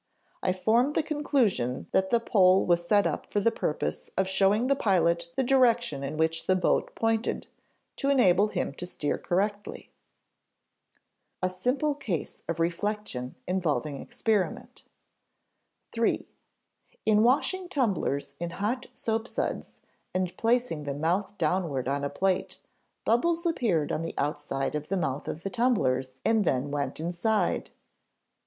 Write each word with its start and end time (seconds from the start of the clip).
I 0.41 0.51
formed 0.51 0.95
the 0.95 1.03
conclusion 1.03 1.85
that 1.91 2.09
the 2.09 2.19
pole 2.19 2.65
was 2.65 2.87
set 2.87 3.05
up 3.05 3.27
for 3.27 3.39
the 3.39 3.51
purpose 3.51 4.09
of 4.17 4.27
showing 4.27 4.65
the 4.65 4.75
pilot 4.75 5.27
the 5.35 5.43
direction 5.43 6.03
in 6.03 6.17
which 6.17 6.47
the 6.47 6.55
boat 6.55 6.95
pointed, 6.95 7.45
to 7.97 8.09
enable 8.09 8.47
him 8.47 8.73
to 8.73 8.87
steer 8.87 9.19
correctly." 9.19 9.91
[Sidenote: 11.35 11.37
A 11.43 11.49
simple 11.53 11.93
case 11.93 12.41
of 12.49 12.59
reflection 12.59 13.35
involving 13.45 14.01
experiment] 14.01 14.81
3. 15.91 16.27
"In 17.05 17.21
washing 17.21 17.69
tumblers 17.69 18.33
in 18.39 18.49
hot 18.49 18.87
soapsuds 18.95 19.75
and 20.15 20.35
placing 20.35 20.85
them 20.85 20.99
mouth 21.01 21.37
downward 21.37 21.87
on 21.87 22.03
a 22.03 22.09
plate, 22.09 22.57
bubbles 23.05 23.45
appeared 23.45 23.91
on 23.91 24.01
the 24.01 24.15
outside 24.17 24.73
of 24.73 24.87
the 24.87 24.97
mouth 24.97 25.27
of 25.27 25.43
the 25.43 25.51
tumblers 25.51 26.17
and 26.25 26.43
then 26.43 26.71
went 26.71 26.99
inside. 26.99 27.69